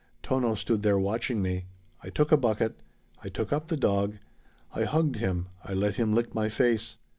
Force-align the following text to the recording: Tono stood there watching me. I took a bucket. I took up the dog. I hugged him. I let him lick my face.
Tono 0.23 0.55
stood 0.55 0.81
there 0.81 0.97
watching 0.97 1.43
me. 1.43 1.65
I 2.01 2.09
took 2.09 2.31
a 2.31 2.35
bucket. 2.35 2.81
I 3.23 3.29
took 3.29 3.53
up 3.53 3.67
the 3.67 3.77
dog. 3.77 4.17
I 4.73 4.83
hugged 4.85 5.17
him. 5.17 5.49
I 5.63 5.73
let 5.73 5.97
him 5.97 6.11
lick 6.11 6.33
my 6.33 6.49
face. 6.49 6.97